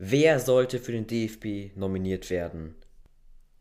Wer 0.00 0.38
sollte 0.38 0.78
für 0.78 0.92
den 0.92 1.08
DFB 1.08 1.76
nominiert 1.76 2.30
werden? 2.30 2.76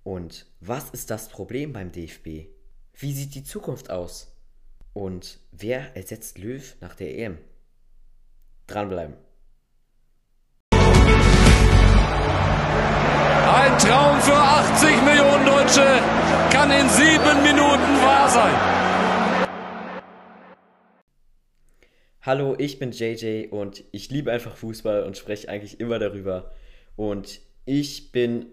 Und 0.04 0.46
was 0.60 0.92
ist 0.92 1.10
das 1.10 1.30
Problem 1.30 1.74
beim 1.74 1.92
DFB? 1.92 2.46
Wie 2.94 3.12
sieht 3.12 3.34
die 3.34 3.44
Zukunft 3.44 3.90
aus? 3.90 4.38
Und 4.94 5.40
wer 5.52 5.98
ersetzt 5.98 6.38
Löw 6.38 6.76
nach 6.80 6.94
der 6.94 7.18
EM? 7.18 7.40
Dranbleiben. 8.68 9.16
Ein 13.50 13.78
Traum 13.80 14.22
für 14.22 14.38
80 14.38 15.02
Millionen 15.06 15.44
Deutsche 15.44 15.88
kann 16.52 16.70
in 16.70 16.88
sieben 16.90 17.42
Minuten 17.42 18.02
wahr 18.04 18.30
sein. 18.30 18.77
Hallo, 22.28 22.56
ich 22.58 22.78
bin 22.78 22.92
JJ 22.92 23.48
und 23.52 23.86
ich 23.94 24.10
liebe 24.10 24.34
einfach 24.34 24.58
Fußball 24.58 25.04
und 25.04 25.16
spreche 25.16 25.48
eigentlich 25.48 25.80
immer 25.80 25.98
darüber. 25.98 26.52
Und 26.98 27.40
ich 27.64 28.12
bin 28.12 28.52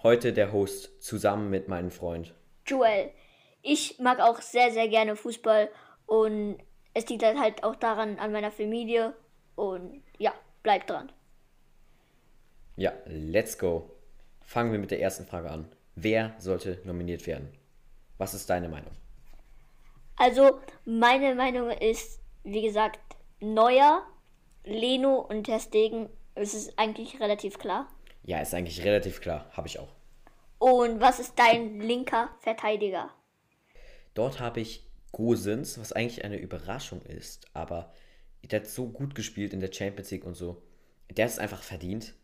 heute 0.00 0.32
der 0.32 0.52
Host 0.52 1.02
zusammen 1.02 1.50
mit 1.50 1.66
meinem 1.66 1.90
Freund. 1.90 2.36
Joel. 2.64 3.10
Ich 3.62 3.98
mag 3.98 4.20
auch 4.20 4.40
sehr, 4.40 4.70
sehr 4.70 4.86
gerne 4.86 5.16
Fußball 5.16 5.70
und 6.06 6.58
es 6.94 7.08
liegt 7.08 7.24
halt 7.24 7.64
auch 7.64 7.74
daran 7.74 8.16
an 8.20 8.30
meiner 8.30 8.52
Familie 8.52 9.12
und 9.56 10.04
ja, 10.18 10.32
bleibt 10.62 10.88
dran. 10.88 11.10
Ja, 12.76 12.92
let's 13.06 13.58
go. 13.58 13.90
Fangen 14.44 14.70
wir 14.70 14.78
mit 14.78 14.92
der 14.92 15.00
ersten 15.00 15.26
Frage 15.26 15.50
an. 15.50 15.66
Wer 15.96 16.36
sollte 16.38 16.80
nominiert 16.84 17.26
werden? 17.26 17.48
Was 18.18 18.34
ist 18.34 18.48
deine 18.48 18.68
Meinung? 18.68 18.92
Also, 20.14 20.60
meine 20.84 21.34
Meinung 21.34 21.72
ist, 21.72 22.20
wie 22.44 22.62
gesagt, 22.62 23.00
Neuer, 23.40 24.02
Leno 24.64 25.20
und 25.20 25.44
Testegen. 25.44 26.08
Es 26.34 26.54
ist 26.54 26.78
eigentlich 26.78 27.20
relativ 27.20 27.58
klar. 27.58 27.88
Ja, 28.24 28.40
ist 28.40 28.54
eigentlich 28.54 28.84
relativ 28.84 29.20
klar. 29.20 29.50
Habe 29.52 29.68
ich 29.68 29.78
auch. 29.78 29.92
Und 30.58 31.00
was 31.00 31.20
ist 31.20 31.38
dein 31.38 31.80
linker 31.80 32.30
Verteidiger? 32.40 33.10
Dort 34.14 34.40
habe 34.40 34.60
ich 34.60 34.86
Gosens, 35.12 35.78
was 35.78 35.92
eigentlich 35.92 36.24
eine 36.24 36.38
Überraschung 36.38 37.02
ist, 37.02 37.46
aber 37.54 37.92
der 38.42 38.60
hat 38.60 38.66
so 38.66 38.88
gut 38.88 39.14
gespielt 39.14 39.52
in 39.52 39.60
der 39.60 39.72
Champions 39.72 40.10
League 40.10 40.24
und 40.24 40.34
so. 40.34 40.62
Der 41.10 41.26
ist 41.26 41.38
einfach 41.38 41.62
verdient. 41.62 42.14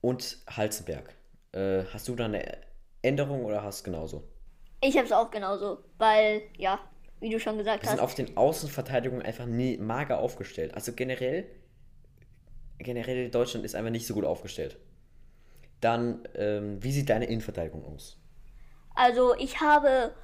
Und 0.00 0.38
Halzenberg. 0.48 1.14
Äh, 1.52 1.84
hast 1.92 2.08
du 2.08 2.14
da 2.14 2.26
eine 2.26 2.58
Änderung 3.02 3.44
oder 3.44 3.62
hast 3.62 3.80
du 3.80 3.90
genauso? 3.90 4.28
Ich 4.80 4.96
habe 4.96 5.06
es 5.06 5.12
auch 5.12 5.30
genauso, 5.30 5.78
weil, 5.98 6.42
ja, 6.56 6.78
wie 7.20 7.30
du 7.30 7.40
schon 7.40 7.58
gesagt 7.58 7.82
Wir 7.82 7.88
hast. 7.88 7.96
sind 7.96 8.04
auf 8.04 8.14
den 8.14 8.36
Außenverteidigungen 8.36 9.24
einfach 9.24 9.46
nie 9.46 9.76
mager 9.76 10.18
aufgestellt. 10.20 10.74
Also 10.74 10.92
generell, 10.92 11.46
generell 12.78 13.30
Deutschland 13.30 13.64
ist 13.64 13.74
einfach 13.74 13.90
nicht 13.90 14.06
so 14.06 14.14
gut 14.14 14.24
aufgestellt. 14.24 14.78
Dann, 15.80 16.26
ähm, 16.34 16.82
wie 16.82 16.92
sieht 16.92 17.08
deine 17.08 17.26
Innenverteidigung 17.26 17.84
aus? 17.84 18.18
Also, 18.94 19.34
ich 19.36 19.60
habe 19.60 20.14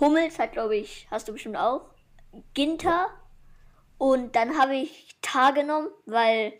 Hummels, 0.00 0.38
hat 0.38 0.52
glaube 0.52 0.76
ich, 0.76 1.06
hast 1.10 1.28
du 1.28 1.32
bestimmt 1.32 1.56
auch. 1.56 1.82
Ginter. 2.54 3.08
Und 3.98 4.34
dann 4.34 4.58
habe 4.58 4.74
ich 4.76 5.16
Tar 5.22 5.52
genommen, 5.52 5.88
weil 6.06 6.52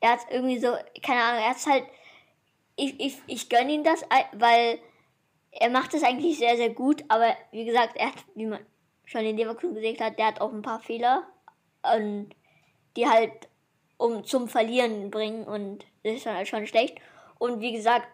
er 0.00 0.12
hat 0.12 0.20
irgendwie 0.30 0.58
so, 0.58 0.68
keine 1.02 1.22
Ahnung, 1.22 1.42
er 1.42 1.50
hat 1.50 1.66
halt. 1.66 1.84
Ich, 2.76 3.00
ich, 3.00 3.18
ich 3.26 3.48
gönne 3.48 3.72
ihm 3.72 3.82
das, 3.82 4.02
weil 4.34 4.78
er 5.50 5.70
macht 5.70 5.94
es 5.94 6.04
eigentlich 6.04 6.38
sehr, 6.38 6.56
sehr 6.56 6.70
gut. 6.70 7.02
Aber 7.08 7.34
wie 7.50 7.64
gesagt, 7.64 7.96
er 7.96 8.08
hat, 8.08 8.24
wie 8.36 8.46
man 8.46 8.60
schon 9.08 9.24
in 9.24 9.36
Leverkusen 9.36 9.74
gesehen 9.74 9.98
hat, 10.00 10.18
der 10.18 10.26
hat 10.26 10.40
auch 10.40 10.52
ein 10.52 10.62
paar 10.62 10.80
Fehler. 10.80 11.22
Und 11.82 12.30
die 12.96 13.06
halt 13.06 13.32
um 13.96 14.24
zum 14.24 14.48
Verlieren 14.48 15.10
bringen. 15.10 15.44
Und 15.44 15.84
das 16.04 16.14
ist 16.16 16.26
dann 16.26 16.36
halt 16.36 16.48
schon 16.48 16.66
schlecht. 16.66 16.98
Und 17.38 17.60
wie 17.60 17.72
gesagt, 17.72 18.06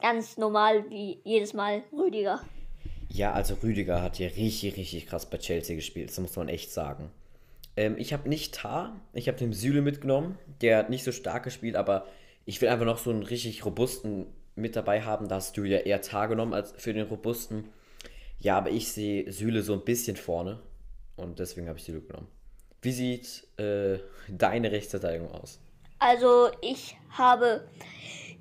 ganz 0.00 0.36
normal 0.36 0.90
wie 0.90 1.20
jedes 1.24 1.52
Mal 1.54 1.82
Rüdiger. 1.92 2.40
Ja, 3.08 3.32
also 3.32 3.54
Rüdiger 3.62 4.02
hat 4.02 4.18
ja 4.18 4.26
richtig, 4.28 4.76
richtig 4.76 5.06
krass 5.06 5.28
bei 5.28 5.38
Chelsea 5.38 5.76
gespielt. 5.76 6.10
Das 6.10 6.18
muss 6.18 6.36
man 6.36 6.48
echt 6.48 6.72
sagen. 6.72 7.10
Ähm, 7.76 7.96
ich 7.98 8.12
habe 8.12 8.28
nicht 8.28 8.54
Tar, 8.54 9.00
ich 9.12 9.28
habe 9.28 9.38
den 9.38 9.52
Süle 9.52 9.82
mitgenommen. 9.82 10.38
Der 10.60 10.78
hat 10.78 10.90
nicht 10.90 11.04
so 11.04 11.12
stark 11.12 11.44
gespielt, 11.44 11.76
aber 11.76 12.06
ich 12.44 12.60
will 12.60 12.68
einfach 12.68 12.86
noch 12.86 12.98
so 12.98 13.10
einen 13.10 13.22
richtig 13.22 13.64
robusten 13.64 14.26
mit 14.56 14.74
dabei 14.74 15.02
haben. 15.02 15.28
Da 15.28 15.36
hast 15.36 15.56
du 15.56 15.64
ja 15.64 15.78
eher 15.78 16.00
Tar 16.00 16.28
genommen 16.28 16.54
als 16.54 16.72
für 16.76 16.92
den 16.92 17.06
robusten. 17.06 17.68
Ja, 18.38 18.58
aber 18.58 18.70
ich 18.70 18.92
sehe 18.92 19.30
Süle 19.32 19.62
so 19.62 19.72
ein 19.72 19.84
bisschen 19.84 20.16
vorne 20.16 20.60
und 21.16 21.38
deswegen 21.38 21.68
habe 21.68 21.78
ich 21.78 21.84
Süle 21.84 22.00
genommen. 22.00 22.28
Wie 22.82 22.92
sieht 22.92 23.46
äh, 23.58 23.98
deine 24.28 24.70
Rechtsverteidigung 24.70 25.30
aus? 25.32 25.58
Also 25.98 26.50
ich 26.60 26.96
habe 27.10 27.66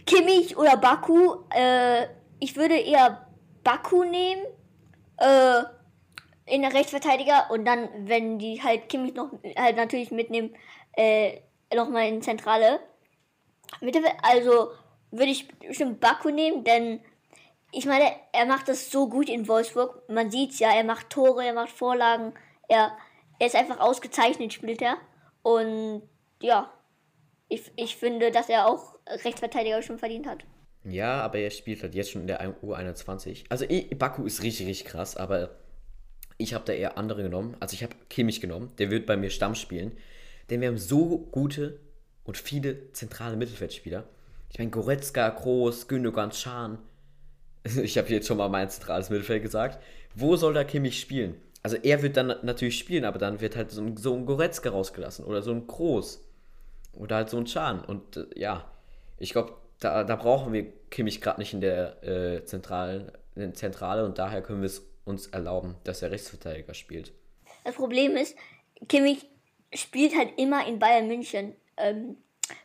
Kimmich 0.05 0.57
oder 0.57 0.75
Baku. 0.75 1.43
Äh, 1.55 2.07
ich 2.39 2.57
würde 2.57 2.77
eher 2.77 3.27
Baku 3.63 4.03
nehmen. 4.03 4.43
Äh, 5.17 5.63
in 6.45 6.61
der 6.61 6.73
Rechtsverteidiger 6.73 7.49
und 7.51 7.65
dann, 7.65 7.87
wenn 8.07 8.37
die 8.37 8.61
halt 8.61 8.89
Kimmich 8.89 9.13
noch 9.13 9.31
halt 9.57 9.77
natürlich 9.77 10.11
mitnehmen, 10.11 10.55
äh, 10.93 11.39
nochmal 11.73 12.07
in 12.07 12.21
Zentrale. 12.21 12.79
Also 14.21 14.71
würde 15.11 15.31
ich 15.31 15.47
bestimmt 15.59 15.99
Baku 15.99 16.29
nehmen, 16.29 16.63
denn 16.63 16.99
ich 17.73 17.85
meine, 17.85 18.05
er 18.31 18.45
macht 18.45 18.67
das 18.67 18.91
so 18.91 19.09
gut 19.09 19.29
in 19.29 19.47
Wolfsburg. 19.47 20.07
Man 20.09 20.31
sieht's 20.31 20.59
ja, 20.59 20.71
er 20.73 20.83
macht 20.83 21.09
Tore, 21.09 21.45
er 21.45 21.53
macht 21.53 21.71
Vorlagen, 21.71 22.33
er, 22.67 22.91
er 23.39 23.47
ist 23.47 23.55
einfach 23.55 23.79
ausgezeichnet, 23.79 24.53
spielt 24.53 24.81
er. 24.81 24.97
Und 25.41 26.03
ja, 26.41 26.71
ich, 27.49 27.71
ich 27.75 27.97
finde, 27.97 28.31
dass 28.31 28.49
er 28.49 28.67
auch 28.67 28.95
Rechtsverteidiger 29.07 29.81
schon 29.81 29.99
verdient 29.99 30.27
hat. 30.27 30.45
Ja, 30.85 31.21
aber 31.21 31.39
er 31.39 31.49
spielt 31.49 31.81
halt 31.81 31.95
jetzt 31.95 32.11
schon 32.11 32.21
in 32.21 32.27
der 32.27 32.41
U21. 32.61 33.45
Also 33.49 33.65
Baku 33.97 34.25
ist 34.25 34.43
richtig, 34.43 34.67
richtig 34.67 34.85
krass, 34.85 35.15
aber 35.15 35.57
ich 36.37 36.53
habe 36.53 36.65
da 36.65 36.73
eher 36.73 36.97
andere 36.97 37.23
genommen. 37.23 37.55
Also 37.59 37.73
ich 37.73 37.83
habe 37.83 37.95
Kimmich 38.09 38.41
genommen, 38.41 38.71
der 38.77 38.89
wird 38.89 39.05
bei 39.05 39.17
mir 39.17 39.29
Stamm 39.29 39.55
spielen. 39.55 39.97
Denn 40.49 40.61
wir 40.61 40.67
haben 40.67 40.77
so 40.77 41.19
gute 41.31 41.79
und 42.23 42.37
viele 42.37 42.91
zentrale 42.91 43.37
Mittelfeldspieler. 43.37 44.03
Ich 44.49 44.59
meine, 44.59 44.71
Goretzka, 44.71 45.29
Groß, 45.29 45.87
Gündogan, 45.87 46.31
Schahn. 46.31 46.79
Ich 47.81 47.97
habe 47.97 48.09
jetzt 48.09 48.27
schon 48.27 48.37
mal 48.37 48.49
mein 48.49 48.69
zentrales 48.69 49.09
Mittelfeld 49.09 49.41
gesagt. 49.41 49.81
Wo 50.15 50.35
soll 50.35 50.53
da 50.53 50.63
Kimmich 50.63 50.99
spielen? 50.99 51.39
Also 51.61 51.77
er 51.77 52.01
wird 52.01 52.17
dann 52.17 52.35
natürlich 52.43 52.77
spielen, 52.77 53.05
aber 53.05 53.19
dann 53.19 53.39
wird 53.39 53.55
halt 53.55 53.71
so 53.71 53.81
ein, 53.81 53.95
so 53.95 54.13
ein 54.13 54.25
Goretzka 54.25 54.69
rausgelassen 54.69 55.23
oder 55.23 55.41
so 55.41 55.51
ein 55.51 55.65
Groß. 55.65 56.21
Oder 56.93 57.15
halt 57.15 57.29
so 57.29 57.37
ein 57.37 57.47
Schahn. 57.47 57.83
Und 57.85 58.17
äh, 58.17 58.25
ja, 58.35 58.69
ich 59.17 59.31
glaube, 59.31 59.53
da, 59.79 60.03
da 60.03 60.15
brauchen 60.15 60.51
wir 60.51 60.65
Kimmich 60.89 61.21
gerade 61.21 61.39
nicht 61.39 61.53
in 61.53 61.61
der 61.61 62.03
äh, 62.03 62.43
zentralen 62.43 63.11
in 63.35 63.55
Zentrale 63.55 64.05
und 64.05 64.17
daher 64.17 64.41
können 64.41 64.61
wir 64.61 64.67
es 64.67 64.85
uns 65.05 65.27
erlauben, 65.27 65.75
dass 65.83 66.01
er 66.01 66.11
Rechtsverteidiger 66.11 66.73
spielt. 66.73 67.11
Das 67.63 67.75
Problem 67.75 68.15
ist, 68.15 68.35
Kimmich 68.87 69.25
spielt 69.73 70.15
halt 70.15 70.37
immer 70.37 70.67
in 70.67 70.79
Bayern 70.79 71.07
München 71.07 71.55
ähm, 71.77 72.17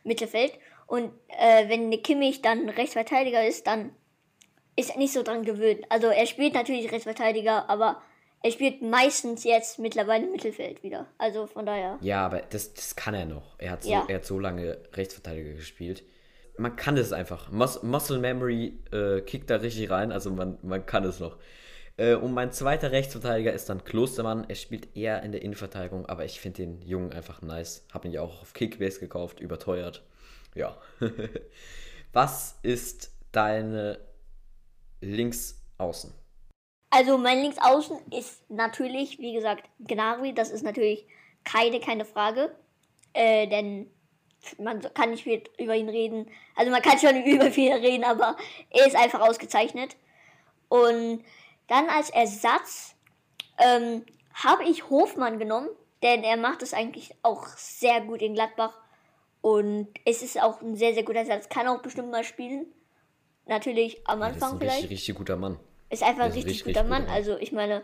Mittelfeld 0.03 0.53
und 0.87 1.11
äh, 1.27 1.67
wenn 1.69 1.89
Kimmich 2.03 2.41
dann 2.41 2.69
Rechtsverteidiger 2.69 3.45
ist, 3.47 3.67
dann 3.67 3.91
ist 4.79 4.91
er 4.91 4.97
nicht 4.97 5.13
so 5.13 5.23
dran 5.23 5.43
gewöhnt. 5.43 5.85
Also 5.89 6.07
er 6.07 6.25
spielt 6.25 6.53
natürlich 6.53 6.91
Rechtsverteidiger, 6.91 7.69
aber 7.69 8.01
er 8.41 8.51
spielt 8.51 8.81
meistens 8.81 9.43
jetzt 9.43 9.79
mittlerweile 9.79 10.25
Mittelfeld 10.27 10.81
wieder. 10.83 11.07
Also 11.17 11.47
von 11.47 11.65
daher. 11.65 11.97
Ja, 12.01 12.25
aber 12.25 12.41
das, 12.49 12.73
das 12.73 12.95
kann 12.95 13.13
er 13.13 13.25
noch. 13.25 13.55
Er 13.57 13.71
hat, 13.71 13.83
so, 13.83 13.91
ja. 13.91 14.05
er 14.07 14.15
hat 14.15 14.25
so 14.25 14.39
lange 14.39 14.77
Rechtsverteidiger 14.93 15.53
gespielt. 15.53 16.03
Man 16.57 16.75
kann 16.75 16.97
es 16.97 17.11
einfach. 17.11 17.51
Mus 17.51 17.83
Muscle 17.83 18.19
Memory 18.19 18.79
äh, 18.91 19.21
kickt 19.21 19.49
da 19.49 19.57
richtig 19.57 19.89
rein, 19.89 20.11
also 20.11 20.31
man, 20.31 20.57
man 20.61 20.85
kann 20.85 21.03
es 21.03 21.19
noch. 21.19 21.37
Äh, 21.97 22.15
und 22.15 22.33
mein 22.33 22.51
zweiter 22.53 22.91
Rechtsverteidiger 22.91 23.51
ist 23.51 23.69
dann 23.69 23.83
Klostermann. 23.83 24.45
Er 24.47 24.55
spielt 24.55 24.95
eher 24.95 25.21
in 25.23 25.33
der 25.33 25.41
Innenverteidigung, 25.41 26.05
aber 26.05 26.23
ich 26.23 26.39
finde 26.39 26.63
den 26.63 26.81
Jungen 26.81 27.11
einfach 27.11 27.41
nice. 27.41 27.85
Hab 27.93 28.05
ihn 28.05 28.11
ja 28.11 28.21
auch 28.21 28.41
auf 28.41 28.53
Kickbase 28.53 29.01
gekauft, 29.01 29.41
überteuert. 29.41 30.03
Ja. 30.55 30.77
Was 32.13 32.57
ist 32.63 33.11
deine 33.31 33.99
Linksaußen? 35.01 36.13
Also 36.91 37.17
mein 37.17 37.41
Linksaußen 37.41 37.97
ist 38.11 38.49
natürlich, 38.49 39.19
wie 39.19 39.33
gesagt, 39.33 39.69
Gnabry. 39.79 40.33
Das 40.33 40.49
ist 40.49 40.63
natürlich 40.63 41.05
keine, 41.43 41.79
keine 41.79 42.05
Frage. 42.05 42.55
Äh, 43.13 43.47
denn 43.47 43.89
man 44.57 44.81
kann 44.93 45.11
nicht 45.11 45.23
viel 45.23 45.43
über 45.57 45.75
ihn 45.75 45.89
reden. 45.89 46.29
Also 46.55 46.71
man 46.71 46.81
kann 46.81 46.97
schon 46.99 47.23
über 47.25 47.51
viel 47.51 47.73
reden, 47.73 48.03
aber 48.03 48.37
er 48.69 48.87
ist 48.87 48.95
einfach 48.95 49.21
ausgezeichnet. 49.21 49.95
Und 50.67 51.23
dann 51.67 51.89
als 51.89 52.09
Ersatz 52.09 52.95
ähm, 53.57 54.05
habe 54.33 54.63
ich 54.63 54.89
Hofmann 54.89 55.39
genommen, 55.39 55.69
denn 56.01 56.23
er 56.23 56.37
macht 56.37 56.61
es 56.61 56.73
eigentlich 56.73 57.13
auch 57.23 57.47
sehr 57.47 58.01
gut 58.01 58.21
in 58.21 58.33
Gladbach. 58.33 58.77
Und 59.41 59.87
es 60.05 60.21
ist 60.21 60.41
auch 60.41 60.61
ein 60.61 60.75
sehr, 60.75 60.93
sehr 60.93 61.03
guter 61.03 61.19
Ersatz. 61.19 61.49
Kann 61.49 61.67
auch 61.67 61.81
bestimmt 61.81 62.11
mal 62.11 62.23
spielen. 62.23 62.65
Natürlich 63.45 64.07
am 64.07 64.21
Anfang 64.21 64.49
ist 64.49 64.53
ein 64.53 64.59
vielleicht. 64.59 64.83
Richtig, 64.83 64.91
richtig 64.91 65.15
guter 65.15 65.37
Mann. 65.37 65.59
Ist 65.89 66.03
einfach 66.03 66.25
ein 66.25 66.31
richtig, 66.31 66.45
richtig, 66.45 66.65
guter 66.65 66.81
richtig 66.81 66.89
Mann. 66.89 67.05
Mann. 67.05 67.13
Also 67.13 67.37
ich 67.37 67.51
meine, 67.51 67.83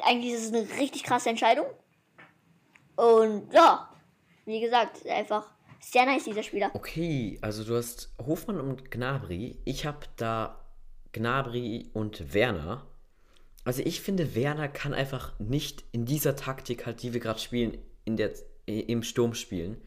eigentlich 0.00 0.32
ist 0.32 0.46
es 0.46 0.52
eine 0.52 0.68
richtig 0.78 1.04
krasse 1.04 1.30
Entscheidung. 1.30 1.66
Und 2.96 3.52
ja, 3.52 3.88
wie 4.44 4.60
gesagt, 4.60 5.06
einfach 5.06 5.46
Sehr 5.80 6.04
nice, 6.04 6.24
dieser 6.24 6.42
Spieler. 6.42 6.70
Okay, 6.74 7.38
also 7.40 7.64
du 7.64 7.74
hast 7.74 8.12
Hofmann 8.18 8.60
und 8.60 8.90
Gnabry. 8.90 9.58
Ich 9.64 9.86
habe 9.86 10.06
da 10.16 10.60
Gnabry 11.12 11.90
und 11.94 12.34
Werner. 12.34 12.86
Also 13.64 13.82
ich 13.84 14.00
finde, 14.00 14.34
Werner 14.34 14.68
kann 14.68 14.94
einfach 14.94 15.38
nicht 15.38 15.84
in 15.92 16.04
dieser 16.04 16.36
Taktik, 16.36 16.86
halt, 16.86 17.02
die 17.02 17.12
wir 17.12 17.20
gerade 17.20 17.40
spielen, 17.40 17.78
in 18.04 18.16
der, 18.16 18.32
im 18.66 19.02
Sturm 19.02 19.34
spielen. 19.34 19.80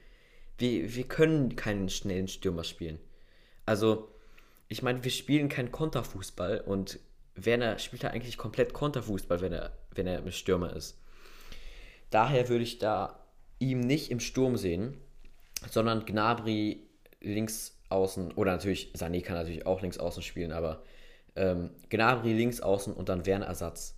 Wir, 0.57 0.95
wir 0.95 1.07
können 1.07 1.55
keinen 1.55 1.89
schnellen 1.89 2.27
Stürmer 2.27 2.63
spielen. 2.63 2.99
Also, 3.65 4.09
ich 4.67 4.81
meine, 4.81 5.03
wir 5.03 5.11
spielen 5.11 5.49
keinen 5.49 5.71
Konterfußball 5.71 6.61
und 6.61 6.99
Werner 7.35 7.79
spielt 7.79 8.03
da 8.03 8.09
eigentlich 8.09 8.37
komplett 8.37 8.73
Konterfußball, 8.73 9.41
wenn 9.41 9.53
er, 9.53 9.71
wenn 9.91 10.07
er 10.07 10.21
mit 10.21 10.33
Stürmer 10.33 10.75
ist. 10.75 10.99
Daher 12.09 12.49
würde 12.49 12.63
ich 12.63 12.77
da 12.77 13.19
ihm 13.59 13.79
nicht 13.79 14.11
im 14.11 14.19
Sturm 14.19 14.57
sehen, 14.57 14.97
sondern 15.69 16.05
Gnabry 16.05 16.87
links 17.21 17.79
außen, 17.89 18.33
oder 18.33 18.51
natürlich, 18.51 18.93
Sané 18.95 19.21
kann 19.23 19.35
natürlich 19.35 19.65
auch 19.65 19.81
links 19.81 19.97
außen 19.97 20.21
spielen, 20.21 20.51
aber 20.51 20.83
ähm, 21.35 21.71
Gnabry 21.89 22.33
links 22.33 22.61
außen 22.61 22.93
und 22.93 23.09
dann 23.09 23.25
Werner 23.25 23.45
Ersatz. 23.45 23.95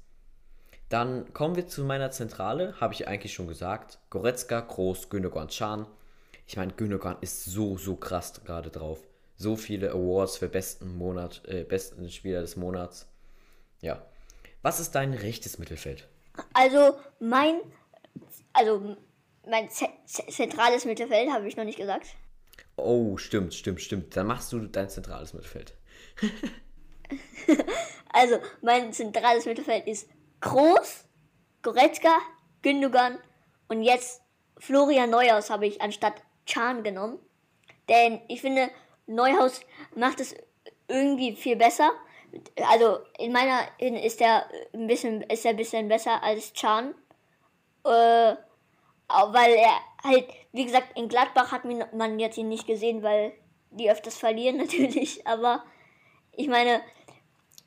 Dann 0.89 1.33
kommen 1.33 1.55
wir 1.55 1.67
zu 1.67 1.83
meiner 1.83 2.11
Zentrale, 2.11 2.79
habe 2.79 2.93
ich 2.93 3.07
eigentlich 3.07 3.33
schon 3.33 3.47
gesagt. 3.47 3.99
Goretzka, 4.11 4.61
Groß, 4.61 5.09
Gündogan, 5.09 5.47
Chan. 5.47 5.87
Ich 6.45 6.57
meine, 6.57 6.73
Gündogan 6.73 7.17
ist 7.21 7.45
so, 7.45 7.77
so 7.77 7.95
krass 7.95 8.43
gerade 8.45 8.69
drauf. 8.69 8.99
So 9.37 9.55
viele 9.55 9.91
Awards 9.91 10.37
für 10.37 10.47
besten 10.47 10.97
Monat, 10.97 11.41
äh, 11.45 11.63
besten 11.63 12.09
Spieler 12.09 12.41
des 12.41 12.55
Monats. 12.55 13.07
Ja. 13.81 14.05
Was 14.61 14.79
ist 14.79 14.95
dein 14.95 15.13
rechtes 15.13 15.59
Mittelfeld? 15.59 16.07
Also 16.53 16.97
mein, 17.19 17.59
also 18.53 18.97
mein 19.47 19.69
Z 19.69 19.89
zentrales 20.05 20.85
Mittelfeld 20.85 21.29
habe 21.29 21.47
ich 21.47 21.57
noch 21.57 21.65
nicht 21.65 21.77
gesagt. 21.77 22.07
Oh, 22.77 23.17
stimmt, 23.17 23.53
stimmt, 23.53 23.81
stimmt. 23.81 24.15
Dann 24.15 24.27
machst 24.27 24.51
du 24.51 24.59
dein 24.59 24.89
zentrales 24.89 25.33
Mittelfeld. 25.33 25.73
also 28.13 28.37
mein 28.61 28.91
zentrales 28.93 29.45
Mittelfeld 29.45 29.87
ist 29.87 30.09
Groß, 30.41 31.05
Goretzka, 31.61 32.17
Gündogan 32.61 33.19
und 33.67 33.83
jetzt 33.83 34.21
Florian 34.57 35.09
Neuhaus 35.09 35.49
habe 35.49 35.67
ich 35.67 35.81
anstatt 35.81 36.21
Chan 36.45 36.83
genommen. 36.83 37.19
Denn 37.89 38.21
ich 38.27 38.41
finde, 38.41 38.69
Neuhaus 39.07 39.61
macht 39.95 40.19
es 40.19 40.35
irgendwie 40.87 41.35
viel 41.35 41.55
besser. 41.55 41.91
Also 42.67 42.99
in 43.17 43.31
meiner 43.31 43.67
ist 43.79 44.21
er 44.21 44.45
ein 44.73 44.87
bisschen, 44.87 45.21
ist 45.23 45.45
er 45.45 45.51
ein 45.51 45.57
bisschen 45.57 45.87
besser 45.87 46.21
als 46.23 46.53
Chan. 46.53 46.93
Äh, 47.83 48.35
weil 49.07 49.53
er 49.53 49.79
halt, 50.03 50.27
wie 50.51 50.65
gesagt, 50.65 50.97
in 50.97 51.07
Gladbach 51.07 51.51
hat 51.51 51.63
man 51.65 52.19
jetzt 52.19 52.37
ihn 52.37 52.49
nicht 52.49 52.67
gesehen, 52.67 53.03
weil 53.03 53.33
die 53.71 53.89
öfters 53.89 54.17
verlieren 54.17 54.57
natürlich. 54.57 55.25
Aber 55.27 55.63
ich 56.31 56.47
meine, 56.47 56.81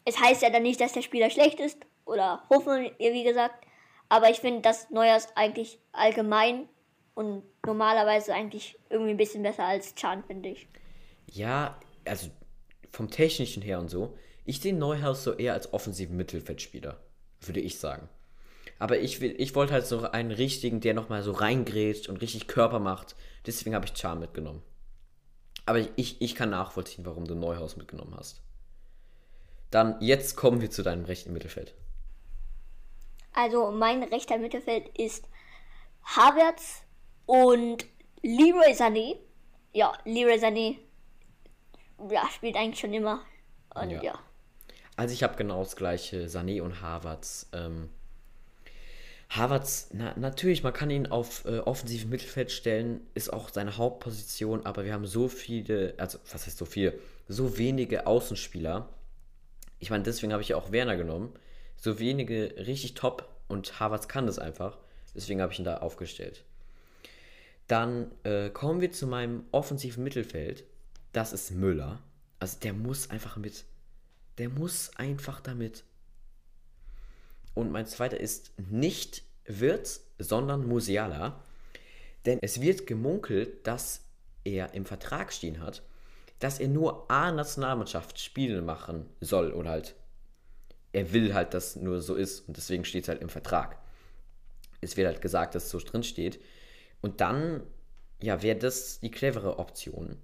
es 0.05 0.19
heißt 0.21 0.43
ja 0.43 0.51
dann 0.51 0.63
nicht, 0.63 0.81
dass 0.81 0.93
der 0.93 1.03
Spieler 1.03 1.31
schlecht 1.31 1.61
ist. 1.61 1.79
Oder 2.05 2.43
hoffen 2.49 2.91
wir, 2.99 3.13
wie 3.13 3.25
gesagt. 3.25 3.67
Aber 4.09 4.31
ich 4.31 4.41
finde, 4.41 4.63
dass 4.63 4.89
Neuers 4.91 5.29
eigentlich 5.37 5.79
allgemein 5.93 6.69
und 7.15 7.43
normalerweise 7.67 8.33
eigentlich 8.33 8.79
irgendwie 8.89 9.11
ein 9.11 9.19
bisschen 9.19 9.43
besser 9.43 9.65
als 9.65 9.95
Chan, 9.95 10.25
finde 10.25 10.49
ich. 10.51 10.69
Ja, 11.33 11.79
also 12.05 12.31
vom 12.91 13.11
Technischen 13.11 13.63
her 13.63 13.79
und 13.79 13.89
so. 13.89 14.17
Ich 14.45 14.61
sehe 14.61 14.75
Neuhaus 14.75 15.25
so 15.25 15.35
eher 15.35 15.53
als 15.53 15.73
offensiven 15.73 16.17
Mittelfeldspieler, 16.17 16.99
würde 17.41 17.61
ich 17.61 17.79
sagen. 17.79 18.09
Aber 18.79 18.99
ich, 18.99 19.21
ich 19.21 19.55
wollte 19.55 19.73
halt 19.73 19.87
so 19.87 20.03
einen 20.11 20.31
richtigen, 20.31 20.81
der 20.81 20.95
nochmal 20.95 21.23
so 21.23 21.33
reingrätscht 21.33 22.09
und 22.09 22.21
richtig 22.21 22.47
Körper 22.47 22.79
macht. 22.79 23.17
Deswegen 23.47 23.75
habe 23.75 23.87
ich 23.87 23.97
Charm 23.97 24.21
mitgenommen. 24.21 24.63
Aber 25.67 25.81
ich, 25.97 26.21
ich 26.23 26.35
kann 26.35 26.51
nachvollziehen, 26.51 27.05
warum 27.05 27.27
du 27.27 27.35
Neuhaus 27.35 27.77
mitgenommen 27.77 28.15
hast. 28.17 28.41
Dann, 29.71 30.01
jetzt 30.01 30.37
kommen 30.37 30.61
wir 30.61 30.71
zu 30.71 30.83
deinem 30.83 31.05
rechten 31.05 31.33
Mittelfeld. 31.33 31.75
Also, 33.35 33.71
mein 33.71 34.03
rechter 34.03 34.39
Mittelfeld 34.39 34.89
ist 34.99 35.29
Havertz 36.05 36.83
und 37.27 37.85
Leroy 38.23 38.73
Sané. 38.73 39.17
Ja, 39.75 39.93
Leroy 40.05 40.39
Sané 40.39 40.79
ja, 42.11 42.29
spielt 42.31 42.57
eigentlich 42.57 42.81
schon 42.81 42.93
immer. 42.93 43.23
Und 43.75 43.91
ja. 43.91 44.03
ja. 44.03 44.19
Also 44.97 45.15
ich 45.15 45.23
habe 45.23 45.37
genau 45.37 45.61
das 45.61 45.77
gleiche, 45.77 46.27
Sané 46.27 46.61
und 46.63 46.81
Havertz. 46.83 47.49
Ähm, 47.53 47.89
Havertz, 49.31 49.91
na, 49.93 50.15
natürlich, 50.19 50.63
man 50.63 50.73
kann 50.73 50.91
ihn 50.91 51.07
auf 51.07 51.45
äh, 51.45 51.59
offensiven 51.59 52.09
Mittelfeld 52.09 52.51
stellen, 52.51 53.07
ist 53.15 53.33
auch 53.33 53.51
seine 53.51 53.77
Hauptposition, 53.77 54.65
aber 54.65 54.85
wir 54.85 54.95
haben 54.95 55.07
so 55.07 55.29
viele, 55.29 55.95
also 55.99 56.19
was 56.33 56.47
heißt 56.47 56.57
so 56.57 56.65
viele, 56.65 56.99
so 57.29 57.59
wenige 57.59 58.07
Außenspieler. 58.07 58.89
Ich 59.79 59.91
meine, 59.91 60.03
deswegen 60.03 60.33
habe 60.33 60.43
ich 60.43 60.49
ja 60.49 60.57
auch 60.57 60.73
Werner 60.73 60.97
genommen. 60.97 61.33
So 61.77 62.01
wenige 62.01 62.55
richtig 62.57 62.95
top 62.95 63.29
und 63.47 63.79
Havertz 63.79 64.09
kann 64.09 64.27
das 64.27 64.39
einfach. 64.39 64.79
Deswegen 65.15 65.41
habe 65.41 65.53
ich 65.53 65.59
ihn 65.59 65.65
da 65.65 65.79
aufgestellt. 65.79 66.43
Dann 67.69 68.11
äh, 68.25 68.49
kommen 68.49 68.81
wir 68.81 68.93
zu 68.93 69.07
meinem 69.07 69.45
offensiven 69.53 70.03
Mittelfeld. 70.03 70.65
Das 71.19 71.33
ist 71.33 71.51
Müller. 71.51 72.01
Also 72.39 72.61
der 72.61 72.73
muss 72.73 73.11
einfach 73.11 73.37
mit. 73.39 73.65
Der 74.39 74.49
muss 74.49 74.93
einfach 74.95 75.41
damit. 75.41 75.83
Und 77.55 77.73
mein 77.73 77.87
zweiter 77.87 78.21
ist 78.21 78.53
nicht 78.57 79.25
Wirtz, 79.45 80.05
sondern 80.21 80.69
Musiala. 80.69 81.43
Denn 82.25 82.39
es 82.41 82.61
wird 82.61 82.87
gemunkelt, 82.87 83.67
dass 83.67 84.03
er 84.45 84.75
im 84.75 84.87
Vertrag 84.87 85.33
stehen 85.33 85.61
hat, 85.61 85.83
dass 86.39 86.61
er 86.61 86.69
nur 86.69 87.11
A-Nationalmannschaft 87.11 88.21
Spiele 88.21 88.63
machen 88.63 89.05
soll 89.21 89.51
oder 89.51 89.71
halt 89.71 89.97
er 90.93 91.13
will 91.13 91.35
halt, 91.35 91.53
dass 91.53 91.75
nur 91.75 92.01
so 92.01 92.15
ist 92.15 92.47
und 92.47 92.57
deswegen 92.57 92.85
steht 92.85 93.03
es 93.03 93.09
halt 93.09 93.23
im 93.23 93.29
Vertrag. 93.29 93.77
Es 94.81 94.97
wird 94.97 95.09
halt 95.09 95.21
gesagt, 95.21 95.57
dass 95.57 95.65
es 95.65 95.71
so 95.71 95.81
drin 95.81 96.05
steht. 96.05 96.41
Und 97.01 97.21
dann, 97.21 97.65
ja, 98.23 98.41
wäre 98.41 98.57
das 98.57 99.01
die 99.01 99.11
clevere 99.11 99.59
Option. 99.59 100.17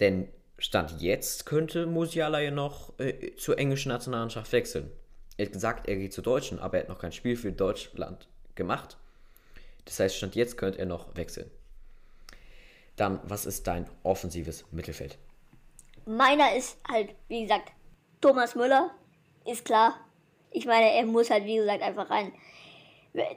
Denn 0.00 0.28
Stand 0.58 1.00
jetzt 1.00 1.46
könnte 1.46 1.86
Musiala 1.86 2.40
ja 2.40 2.50
noch 2.50 2.98
äh, 2.98 3.36
zur 3.36 3.58
englischen 3.58 3.90
Nationalmannschaft 3.90 4.52
wechseln. 4.52 4.90
Er 5.36 5.46
hat 5.46 5.52
gesagt, 5.52 5.88
er 5.88 5.96
geht 5.96 6.14
zur 6.14 6.24
Deutschen, 6.24 6.58
aber 6.58 6.78
er 6.78 6.82
hat 6.84 6.88
noch 6.88 6.98
kein 6.98 7.12
Spiel 7.12 7.36
für 7.36 7.52
Deutschland 7.52 8.26
gemacht. 8.54 8.96
Das 9.84 10.00
heißt, 10.00 10.16
Stand 10.16 10.34
jetzt 10.34 10.56
könnte 10.56 10.78
er 10.78 10.86
noch 10.86 11.14
wechseln. 11.14 11.50
Dann, 12.96 13.20
was 13.24 13.44
ist 13.44 13.66
dein 13.66 13.88
offensives 14.02 14.64
Mittelfeld? 14.72 15.18
Meiner 16.06 16.56
ist 16.56 16.78
halt, 16.90 17.10
wie 17.28 17.42
gesagt, 17.42 17.72
Thomas 18.20 18.54
Müller. 18.54 18.90
Ist 19.44 19.64
klar. 19.64 20.00
Ich 20.50 20.64
meine, 20.64 20.92
er 20.92 21.04
muss 21.04 21.30
halt, 21.30 21.44
wie 21.44 21.56
gesagt, 21.56 21.82
einfach 21.82 22.08
rein. 22.08 22.32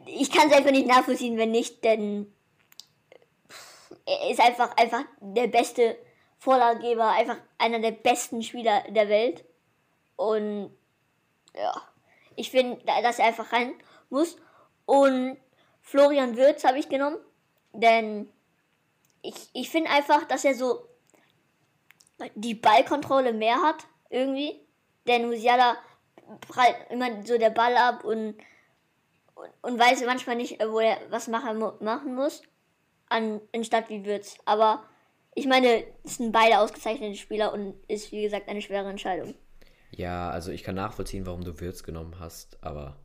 Ich 0.05 0.31
kann 0.31 0.49
es 0.49 0.55
einfach 0.55 0.71
nicht 0.71 0.87
nachvollziehen, 0.87 1.37
wenn 1.37 1.51
nicht, 1.51 1.83
denn 1.83 2.31
er 4.05 4.31
ist 4.31 4.39
einfach, 4.39 4.75
einfach 4.77 5.03
der 5.21 5.47
beste 5.47 5.97
Vorlagegeber, 6.39 7.09
einfach 7.11 7.37
einer 7.57 7.79
der 7.79 7.91
besten 7.91 8.41
Spieler 8.41 8.83
der 8.89 9.09
Welt. 9.09 9.45
Und 10.15 10.75
ja, 11.53 11.81
ich 12.35 12.49
finde, 12.49 12.81
dass 12.85 13.19
er 13.19 13.25
einfach 13.25 13.51
rein 13.51 13.73
muss. 14.09 14.37
Und 14.85 15.37
Florian 15.81 16.37
Würz 16.37 16.63
habe 16.63 16.79
ich 16.79 16.89
genommen, 16.89 17.17
denn 17.73 18.31
ich, 19.21 19.49
ich 19.53 19.69
finde 19.69 19.89
einfach, 19.89 20.25
dass 20.25 20.45
er 20.45 20.55
so 20.55 20.87
die 22.35 22.55
Ballkontrolle 22.55 23.33
mehr 23.33 23.61
hat, 23.61 23.85
irgendwie. 24.09 24.59
Denn 25.07 25.27
Musiala 25.27 25.77
prallt 26.47 26.75
immer 26.89 27.25
so 27.25 27.37
der 27.37 27.49
Ball 27.49 27.75
ab 27.75 28.03
und, 28.03 28.37
und, 29.35 29.49
und 29.61 29.79
weiß 29.79 30.03
manchmal 30.05 30.35
nicht, 30.35 30.59
wo 30.65 30.79
er 30.79 30.97
was 31.09 31.27
machen, 31.27 31.59
machen 31.79 32.15
muss 32.15 32.43
an, 33.09 33.41
anstatt 33.53 33.89
wie 33.89 34.05
Würz. 34.05 34.37
Aber 34.45 34.83
ich 35.35 35.45
meine, 35.45 35.83
es 36.03 36.17
sind 36.17 36.31
beide 36.31 36.59
ausgezeichnete 36.59 37.15
Spieler 37.15 37.53
und 37.53 37.75
ist, 37.87 38.11
wie 38.11 38.23
gesagt, 38.23 38.49
eine 38.49 38.61
schwere 38.61 38.89
Entscheidung. 38.89 39.35
Ja, 39.91 40.29
also 40.29 40.51
ich 40.51 40.63
kann 40.63 40.75
nachvollziehen, 40.75 41.25
warum 41.25 41.43
du 41.43 41.59
Würz 41.59 41.83
genommen 41.83 42.19
hast, 42.19 42.57
aber 42.61 42.97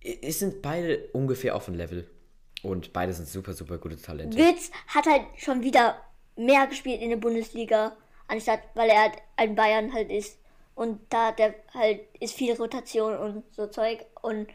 es 0.00 0.38
sind 0.38 0.62
beide 0.62 1.08
ungefähr 1.12 1.56
auf 1.56 1.66
dem 1.66 1.74
Level. 1.74 2.08
Und 2.62 2.92
beide 2.94 3.12
sind 3.12 3.28
super, 3.28 3.52
super 3.52 3.78
gute 3.78 4.00
Talente. 4.00 4.38
Würz 4.38 4.70
hat 4.86 5.06
halt 5.06 5.24
schon 5.36 5.62
wieder 5.62 6.00
mehr 6.36 6.66
gespielt 6.66 7.02
in 7.02 7.10
der 7.10 7.18
Bundesliga, 7.18 7.96
anstatt, 8.26 8.60
weil 8.74 8.88
er 8.88 9.02
halt 9.02 9.14
ein 9.36 9.54
Bayern 9.54 9.92
halt 9.92 10.10
ist. 10.10 10.38
Und 10.74 11.00
da 11.10 11.28
hat 11.28 11.40
er 11.40 11.54
halt, 11.72 12.00
ist 12.20 12.34
viel 12.34 12.54
Rotation 12.54 13.16
und 13.16 13.44
so 13.54 13.66
Zeug. 13.66 14.06
Und 14.22 14.48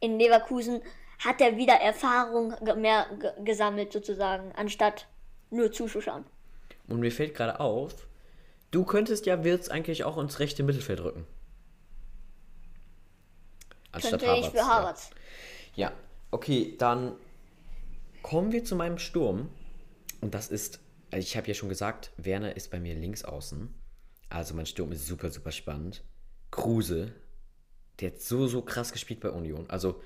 in 0.00 0.18
Leverkusen 0.18 0.80
hat 1.18 1.40
er 1.40 1.56
wieder 1.56 1.74
Erfahrung 1.74 2.54
mehr 2.76 3.06
gesammelt 3.44 3.92
sozusagen, 3.92 4.52
anstatt 4.52 5.06
nur 5.50 5.72
zuzuschauen. 5.72 6.24
Und 6.88 7.00
mir 7.00 7.12
fällt 7.12 7.34
gerade 7.34 7.60
auf, 7.60 8.06
du 8.70 8.84
könntest 8.84 9.26
ja 9.26 9.44
Wirtz 9.44 9.68
eigentlich 9.68 10.04
auch 10.04 10.18
ins 10.18 10.38
rechte 10.38 10.62
Mittelfeld 10.62 11.00
rücken. 11.00 11.26
Anstatt 13.92 14.20
Könnte 14.20 14.26
Havertz, 14.26 14.46
ich 14.46 14.52
für 14.52 14.66
Harvard. 14.66 14.98
Ja. 15.74 15.88
ja, 15.88 15.96
okay, 16.30 16.74
dann 16.78 17.16
kommen 18.22 18.52
wir 18.52 18.64
zu 18.64 18.76
meinem 18.76 18.98
Sturm. 18.98 19.48
Und 20.20 20.34
das 20.34 20.48
ist 20.48 20.80
also 21.10 21.24
ich 21.24 21.36
habe 21.36 21.48
ja 21.48 21.54
schon 21.54 21.68
gesagt, 21.68 22.12
Werner 22.16 22.56
ist 22.56 22.70
bei 22.70 22.80
mir 22.80 22.94
links 22.94 23.24
außen. 23.24 23.72
Also 24.28 24.54
mein 24.54 24.66
Sturm 24.66 24.92
ist 24.92 25.06
super, 25.06 25.30
super 25.30 25.52
spannend. 25.52 26.04
Kruse, 26.50 27.12
der 28.00 28.10
hat 28.10 28.20
so, 28.20 28.46
so 28.48 28.62
krass 28.62 28.92
gespielt 28.92 29.20
bei 29.20 29.30
Union. 29.30 29.70
Also 29.70 30.02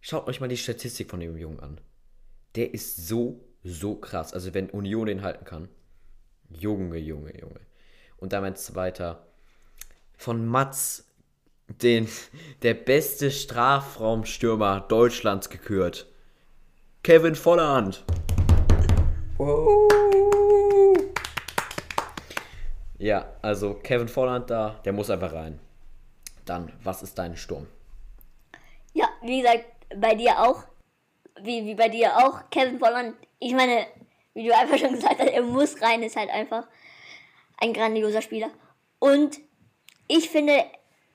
schaut 0.00 0.26
euch 0.28 0.40
mal 0.40 0.48
die 0.48 0.56
Statistik 0.56 1.10
von 1.10 1.20
dem 1.20 1.36
Jungen 1.36 1.60
an. 1.60 1.80
Der 2.54 2.72
ist 2.72 3.08
so, 3.08 3.44
so 3.64 3.96
krass. 3.96 4.32
Also 4.32 4.54
wenn 4.54 4.70
Union 4.70 5.06
den 5.06 5.22
halten 5.22 5.44
kann. 5.44 5.68
Junge, 6.50 6.98
Junge, 6.98 7.38
Junge. 7.38 7.60
Und 8.18 8.32
dann 8.32 8.42
mein 8.42 8.56
zweiter 8.56 9.26
von 10.16 10.46
Mats, 10.46 11.10
den, 11.68 12.08
der 12.62 12.74
beste 12.74 13.30
Strafraumstürmer 13.30 14.80
Deutschlands 14.80 15.48
gekürt. 15.50 16.06
Kevin 17.02 17.34
Vollerhand. 17.34 18.04
Ja, 22.98 23.32
also 23.42 23.74
Kevin 23.74 24.08
Volland 24.08 24.50
da, 24.50 24.80
der 24.84 24.92
muss 24.92 25.10
einfach 25.10 25.32
rein. 25.32 25.60
Dann, 26.46 26.72
was 26.82 27.02
ist 27.02 27.18
dein 27.18 27.36
Sturm? 27.36 27.66
Ja, 28.94 29.08
wie 29.22 29.42
gesagt, 29.42 29.66
bei 29.94 30.14
dir 30.14 30.40
auch. 30.40 30.64
Wie, 31.42 31.66
wie 31.66 31.74
bei 31.74 31.90
dir 31.90 32.16
auch. 32.16 32.48
Kevin 32.50 32.78
Volland, 32.78 33.14
ich 33.38 33.52
meine, 33.52 33.86
wie 34.36 34.46
du 34.46 34.54
einfach 34.54 34.76
schon 34.78 34.92
gesagt 34.92 35.18
hast, 35.18 35.30
er 35.30 35.42
muss 35.42 35.80
rein, 35.80 36.02
ist 36.02 36.14
halt 36.14 36.30
einfach 36.30 36.68
ein 37.56 37.72
grandioser 37.72 38.20
Spieler. 38.20 38.50
Und 38.98 39.40
ich 40.08 40.28
finde, 40.28 40.64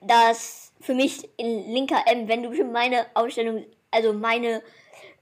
dass 0.00 0.72
für 0.80 0.94
mich 0.94 1.30
in 1.36 1.72
linker 1.72 2.02
M, 2.06 2.26
wenn 2.26 2.42
du 2.42 2.52
schon 2.52 2.72
meine 2.72 3.06
Aufstellung, 3.14 3.64
also 3.92 4.12
meine 4.12 4.60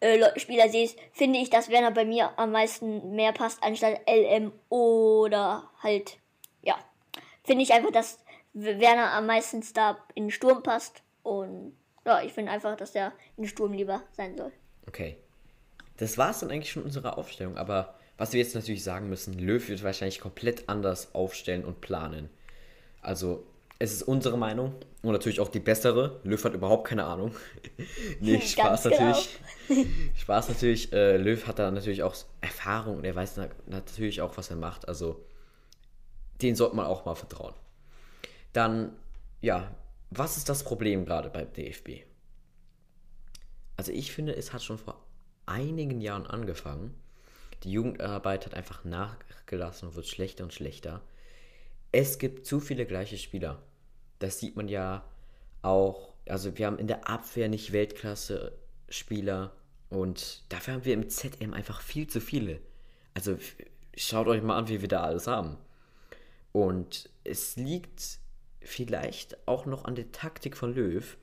äh, 0.00 0.38
Spieler 0.40 0.70
siehst, 0.70 0.98
finde 1.12 1.38
ich, 1.38 1.50
dass 1.50 1.68
Werner 1.68 1.90
bei 1.90 2.06
mir 2.06 2.32
am 2.38 2.52
meisten 2.52 3.14
mehr 3.14 3.32
passt, 3.32 3.62
anstatt 3.62 4.00
LM 4.08 4.50
oder 4.70 5.70
halt, 5.82 6.18
ja. 6.62 6.76
Finde 7.44 7.62
ich 7.62 7.74
einfach, 7.74 7.90
dass 7.90 8.24
Werner 8.54 9.12
am 9.12 9.26
meisten 9.26 9.62
da 9.74 9.98
in 10.14 10.30
Sturm 10.30 10.62
passt. 10.62 11.02
Und 11.22 11.76
ja, 12.06 12.22
ich 12.22 12.32
finde 12.32 12.52
einfach, 12.52 12.76
dass 12.76 12.94
er 12.94 13.12
in 13.36 13.46
Sturm 13.46 13.74
lieber 13.74 14.02
sein 14.12 14.38
soll. 14.38 14.52
Okay. 14.88 15.18
Das 16.00 16.16
war 16.16 16.30
es 16.30 16.40
dann 16.40 16.50
eigentlich 16.50 16.72
schon 16.72 16.82
unserer 16.82 17.18
Aufstellung, 17.18 17.58
aber 17.58 17.94
was 18.16 18.32
wir 18.32 18.40
jetzt 18.40 18.54
natürlich 18.54 18.82
sagen 18.82 19.10
müssen, 19.10 19.38
Löw 19.38 19.68
wird 19.68 19.82
wahrscheinlich 19.82 20.18
komplett 20.18 20.66
anders 20.66 21.14
aufstellen 21.14 21.62
und 21.62 21.82
planen. 21.82 22.30
Also, 23.02 23.46
es 23.78 23.92
ist 23.92 24.02
unsere 24.04 24.38
Meinung 24.38 24.74
und 25.02 25.12
natürlich 25.12 25.40
auch 25.40 25.48
die 25.48 25.60
bessere. 25.60 26.20
Löw 26.24 26.42
hat 26.42 26.54
überhaupt 26.54 26.88
keine 26.88 27.04
Ahnung. 27.04 27.34
nee, 28.20 28.40
Spaß 28.40 28.84
genau. 28.84 28.96
natürlich. 28.96 29.38
Spaß 30.16 30.48
natürlich. 30.48 30.92
Äh, 30.94 31.18
Löw 31.18 31.46
hat 31.46 31.58
da 31.58 31.70
natürlich 31.70 32.02
auch 32.02 32.14
Erfahrung 32.40 32.96
und 32.96 33.04
er 33.04 33.14
weiß 33.14 33.38
natürlich 33.66 34.22
auch, 34.22 34.38
was 34.38 34.48
er 34.48 34.56
macht. 34.56 34.88
Also, 34.88 35.22
den 36.40 36.56
sollte 36.56 36.76
man 36.76 36.86
auch 36.86 37.04
mal 37.04 37.14
vertrauen. 37.14 37.54
Dann, 38.54 38.96
ja, 39.42 39.70
was 40.08 40.38
ist 40.38 40.48
das 40.48 40.64
Problem 40.64 41.04
gerade 41.04 41.28
beim 41.28 41.52
DFB? 41.52 42.06
Also 43.76 43.92
ich 43.92 44.12
finde, 44.12 44.34
es 44.34 44.54
hat 44.54 44.62
schon 44.62 44.78
vor 44.78 45.09
einigen 45.50 46.00
Jahren 46.00 46.26
angefangen. 46.26 46.94
Die 47.64 47.72
Jugendarbeit 47.72 48.46
hat 48.46 48.54
einfach 48.54 48.84
nachgelassen 48.84 49.88
und 49.88 49.96
wird 49.96 50.06
schlechter 50.06 50.44
und 50.44 50.54
schlechter. 50.54 51.02
Es 51.92 52.18
gibt 52.18 52.46
zu 52.46 52.60
viele 52.60 52.86
gleiche 52.86 53.18
Spieler. 53.18 53.60
Das 54.20 54.38
sieht 54.38 54.56
man 54.56 54.68
ja 54.68 55.04
auch. 55.62 56.14
Also 56.26 56.56
wir 56.56 56.66
haben 56.66 56.78
in 56.78 56.86
der 56.86 57.08
Abwehr 57.08 57.48
nicht 57.48 57.72
Weltklasse-Spieler 57.72 59.52
und 59.88 60.44
dafür 60.48 60.74
haben 60.74 60.84
wir 60.84 60.94
im 60.94 61.08
ZM 61.08 61.52
einfach 61.52 61.80
viel 61.80 62.06
zu 62.06 62.20
viele. 62.20 62.60
Also 63.14 63.36
schaut 63.96 64.28
euch 64.28 64.42
mal 64.42 64.56
an, 64.56 64.68
wie 64.68 64.80
wir 64.80 64.88
da 64.88 65.02
alles 65.02 65.26
haben. 65.26 65.56
Und 66.52 67.10
es 67.24 67.56
liegt 67.56 68.18
vielleicht 68.60 69.36
auch 69.48 69.66
noch 69.66 69.84
an 69.84 69.94
der 69.96 70.12
Taktik 70.12 70.56
von 70.56 70.74
Löw. 70.74 71.16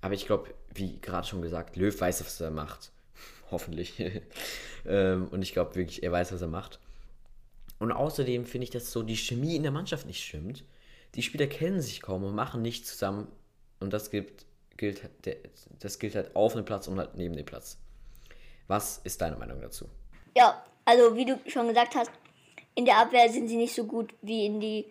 Aber 0.00 0.14
ich 0.14 0.26
glaube, 0.26 0.52
wie 0.74 1.00
gerade 1.00 1.26
schon 1.26 1.42
gesagt, 1.42 1.76
Löw 1.76 1.98
weiß, 1.98 2.24
was 2.24 2.40
er 2.40 2.50
macht. 2.50 2.92
Hoffentlich. 3.50 3.94
ähm, 4.86 5.28
und 5.30 5.42
ich 5.42 5.52
glaube 5.52 5.74
wirklich, 5.74 6.02
er 6.02 6.12
weiß, 6.12 6.32
was 6.32 6.42
er 6.42 6.48
macht. 6.48 6.78
Und 7.78 7.92
außerdem 7.92 8.44
finde 8.44 8.64
ich, 8.64 8.70
dass 8.70 8.92
so 8.92 9.02
die 9.02 9.16
Chemie 9.16 9.56
in 9.56 9.62
der 9.62 9.72
Mannschaft 9.72 10.06
nicht 10.06 10.22
stimmt. 10.22 10.64
Die 11.14 11.22
Spieler 11.22 11.46
kennen 11.46 11.80
sich 11.80 12.02
kaum 12.02 12.24
und 12.24 12.34
machen 12.34 12.62
nichts 12.62 12.90
zusammen. 12.90 13.26
Und 13.80 13.92
das 13.92 14.10
gilt, 14.10 14.44
gilt, 14.76 15.08
das 15.78 15.98
gilt 15.98 16.14
halt 16.14 16.36
auf 16.36 16.52
dem 16.52 16.64
Platz 16.64 16.88
und 16.88 16.98
halt 16.98 17.14
neben 17.16 17.34
dem 17.34 17.46
Platz. 17.46 17.78
Was 18.68 18.98
ist 18.98 19.20
deine 19.20 19.36
Meinung 19.36 19.60
dazu? 19.60 19.88
Ja, 20.36 20.62
also 20.84 21.16
wie 21.16 21.24
du 21.24 21.40
schon 21.46 21.68
gesagt 21.68 21.94
hast, 21.94 22.10
in 22.74 22.84
der 22.84 22.98
Abwehr 22.98 23.28
sind 23.30 23.48
sie 23.48 23.56
nicht 23.56 23.74
so 23.74 23.84
gut 23.84 24.14
wie 24.22 24.46
in 24.46 24.60
die 24.60 24.86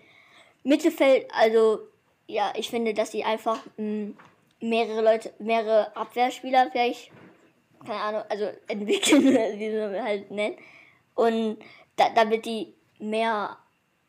Mittelfeld, 0.64 1.28
also 1.34 1.88
ja, 2.28 2.54
ich 2.56 2.70
finde, 2.70 2.94
dass 2.94 3.12
sie 3.12 3.24
einfach 3.24 3.66
mh, 3.78 4.08
hm, 4.08 4.18
mehrere 4.62 5.02
Leute, 5.02 5.34
mehrere 5.40 5.96
Abwehrspieler 5.96 6.70
vielleicht, 6.72 7.12
keine 7.86 8.00
Ahnung, 8.00 8.24
also 8.30 8.50
entwickeln, 8.68 9.24
wie 9.60 9.72
sie 9.72 10.02
halt 10.02 10.32
nennen. 10.32 10.58
Und 11.16 11.60
da, 11.96 12.10
damit 12.16 12.46
die 12.46 12.74
mehr 13.00 13.58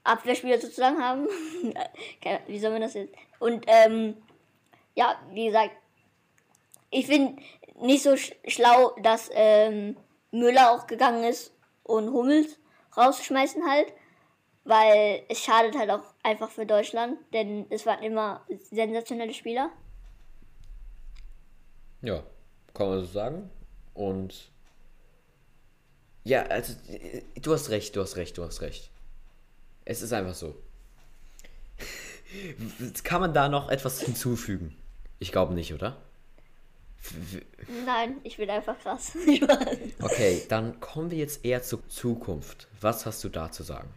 Abwehrspieler 0.05 0.59
sozusagen 0.59 1.03
haben. 1.03 1.29
wie 2.47 2.59
soll 2.59 2.71
man 2.71 2.83
das 2.83 2.95
jetzt? 2.95 3.15
Und 3.39 3.65
ähm, 3.67 4.17
ja, 4.95 5.19
wie 5.31 5.47
gesagt, 5.47 5.73
ich 6.91 7.07
finde 7.07 7.43
nicht 7.81 8.03
so 8.03 8.17
sch 8.17 8.33
schlau, 8.47 8.95
dass 9.03 9.31
ähm, 9.33 9.97
Müller 10.31 10.73
auch 10.73 10.87
gegangen 10.87 11.25
ist 11.25 11.53
und 11.85 12.13
Hummels 12.13 12.59
rausschmeißen 12.97 13.69
halt 13.69 13.93
weil 14.65 15.25
es 15.29 15.41
schadet 15.41 15.77
halt 15.77 15.91
auch 15.91 16.05
einfach 16.23 16.51
für 16.51 16.67
Deutschland, 16.67 17.19
denn 17.33 17.67
es 17.71 17.87
waren 17.87 18.03
immer 18.03 18.45
sensationelle 18.71 19.35
Spieler. 19.35 19.71
Ja, 22.03 22.23
kann 22.75 22.89
man 22.89 23.01
so 23.01 23.07
sagen. 23.07 23.51
Und 23.95 24.51
ja, 26.25 26.43
also 26.43 26.75
du 27.41 27.53
hast 27.53 27.71
recht, 27.71 27.97
du 27.97 28.03
hast 28.03 28.17
recht, 28.17 28.37
du 28.39 28.45
hast 28.45 28.61
recht. 28.61 28.91
Es 29.85 30.03
ist 30.03 30.13
einfach 30.13 30.35
so. 30.35 30.55
kann 33.03 33.21
man 33.21 33.35
da 33.35 33.49
noch 33.49 33.71
etwas 33.71 34.01
hinzufügen? 34.01 34.77
Ich 35.19 35.33
glaube 35.33 35.55
nicht, 35.55 35.75
oder? 35.75 35.97
Nein, 37.87 38.17
ich 38.25 38.37
bin 38.37 38.51
einfach 38.51 38.79
krass. 38.79 39.13
okay, 40.03 40.43
dann 40.49 40.81
kommen 40.81 41.11
wir 41.11 41.19
jetzt 41.19 41.45
eher 41.45 41.63
zur 41.63 41.87
Zukunft. 41.89 42.69
Was 42.81 43.07
hast 43.07 43.25
du 43.25 43.31
da 43.31 43.51
zu 43.51 43.63
sagen? 43.63 43.89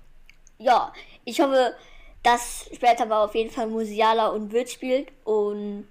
ja, 0.63 0.93
ich 1.25 1.39
hoffe, 1.39 1.75
dass 2.23 2.69
später 2.73 3.03
aber 3.03 3.19
auf 3.19 3.35
jeden 3.35 3.50
Fall 3.50 3.67
Musiala 3.67 4.27
und 4.27 4.51
Wirt 4.51 4.69
spielt. 4.69 5.12
Und 5.23 5.88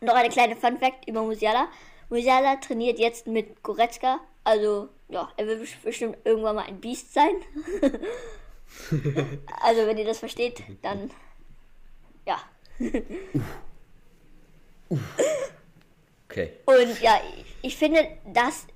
noch 0.00 0.14
eine 0.14 0.28
kleine 0.28 0.56
Fun 0.56 0.78
Fact 0.78 1.06
über 1.08 1.22
Musiala. 1.22 1.68
Musiala 2.12 2.56
trainiert 2.56 2.98
jetzt 2.98 3.26
mit 3.26 3.62
Goretzka. 3.62 4.20
Also, 4.44 4.90
ja, 5.08 5.32
er 5.38 5.46
wird 5.46 5.66
bestimmt 5.82 6.18
irgendwann 6.24 6.56
mal 6.56 6.66
ein 6.66 6.78
Biest 6.78 7.14
sein. 7.14 7.36
also, 9.62 9.86
wenn 9.86 9.96
ihr 9.96 10.04
das 10.04 10.18
versteht, 10.18 10.62
dann 10.82 11.10
ja. 12.26 12.38
okay. 16.28 16.52
Und 16.66 17.00
ja, 17.00 17.18
ich 17.62 17.78
finde, 17.78 18.06
dass 18.26 18.66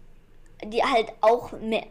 die 0.64 0.83
halt 0.83 1.12
auch 1.21 1.52
mehr, 1.61 1.87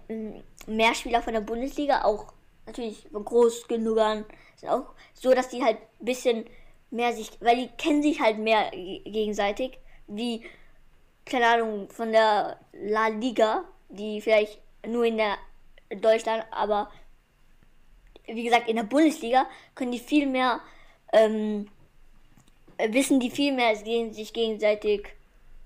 mehr 0.65 0.95
Spieler 0.95 1.21
von 1.21 1.33
der 1.33 1.41
Bundesliga 1.41 2.05
auch 2.05 2.33
natürlich 2.65 3.05
groß 3.13 3.67
genug 3.67 3.99
an. 3.99 4.25
Ist 4.55 4.67
auch 4.67 4.95
so, 5.13 5.31
dass 5.31 5.49
die 5.49 5.63
halt 5.63 5.77
ein 5.99 6.05
bisschen 6.05 6.45
mehr 6.89 7.13
sich, 7.13 7.29
weil 7.39 7.57
die 7.57 7.67
kennen 7.77 8.01
sich 8.01 8.19
halt 8.19 8.39
mehr 8.39 8.71
gegenseitig, 8.71 9.77
wie, 10.07 10.43
keine 11.25 11.47
Ahnung, 11.47 11.89
von 11.89 12.11
der 12.11 12.59
La 12.73 13.07
Liga, 13.07 13.63
die 13.89 14.21
vielleicht 14.21 14.59
nur 14.87 15.05
in 15.05 15.17
der 15.17 15.37
Deutschland, 15.89 16.45
aber 16.51 16.89
wie 18.27 18.43
gesagt, 18.43 18.67
in 18.67 18.75
der 18.75 18.83
Bundesliga 18.83 19.47
können 19.75 19.91
die 19.91 19.99
viel 19.99 20.27
mehr, 20.27 20.59
ähm, 21.13 21.67
wissen 22.89 23.19
die 23.19 23.29
viel 23.29 23.53
mehr 23.53 23.75
sich 23.75 24.33
gegenseitig, 24.33 25.07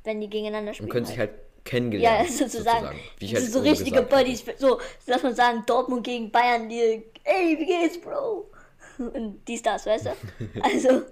wenn 0.04 0.22
die 0.22 0.30
gegeneinander 0.30 0.74
spielen. 0.74 0.90
Und 0.90 0.94
können 0.94 1.06
sich 1.06 1.18
halt 1.18 1.32
kennengelernt. 1.64 2.28
Ja, 2.28 2.32
sozusagen. 2.32 2.86
sozusagen. 2.86 3.00
Wie 3.20 3.36
halt 3.36 3.52
so 3.52 3.60
richtige 3.60 4.02
Buddies. 4.02 4.44
So, 4.58 4.80
lass 5.06 5.24
mal 5.24 5.36
sagen, 5.36 5.64
Dortmund 5.66 6.04
gegen 6.04 6.32
Bayern, 6.32 6.70
die, 6.70 7.04
ey, 7.24 7.58
wie 7.60 7.66
geht's, 7.66 8.00
Bro? 8.00 8.50
Und 8.98 9.48
die 9.48 9.58
Stars, 9.58 9.86
weißt 9.86 10.08
du? 10.08 10.12
Also, 10.62 11.04